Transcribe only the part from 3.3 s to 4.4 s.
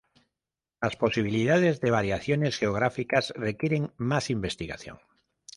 requieren más